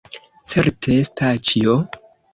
Certe, 0.53 0.97
Staĉjo? 1.11 1.77